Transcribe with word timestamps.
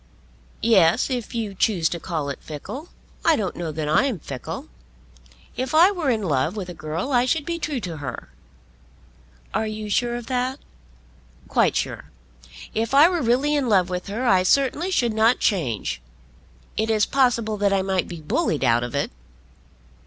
"Yes, 0.63 1.11
if 1.11 1.35
you 1.35 1.53
choose 1.53 1.87
to 1.89 1.99
call 1.99 2.29
it 2.29 2.41
fickle. 2.41 2.89
I 3.23 3.35
don't 3.35 3.55
know 3.55 3.71
that 3.71 3.87
I 3.87 4.05
am 4.05 4.17
fickle. 4.17 4.67
If 5.55 5.75
I 5.75 5.91
were 5.91 6.09
in 6.09 6.23
love 6.23 6.55
with 6.55 6.69
a 6.69 6.73
girl 6.73 7.11
I 7.11 7.25
should 7.27 7.45
be 7.45 7.59
true 7.59 7.79
to 7.81 7.97
her." 7.97 8.29
"Are 9.53 9.67
you 9.67 9.91
sure 9.91 10.15
of 10.15 10.25
that?" 10.25 10.57
"Quite 11.47 11.75
sure. 11.75 12.05
If 12.73 12.95
I 12.95 13.09
were 13.09 13.21
really 13.21 13.53
in 13.53 13.69
love 13.69 13.91
with 13.91 14.07
her 14.07 14.25
I 14.25 14.41
certainly 14.41 14.89
should 14.89 15.13
not 15.13 15.37
change. 15.37 16.01
It 16.75 16.89
is 16.89 17.05
possible 17.05 17.57
that 17.57 17.71
I 17.71 17.83
might 17.83 18.07
be 18.07 18.21
bullied 18.21 18.63
out 18.63 18.83
of 18.83 18.95
it." 18.95 19.11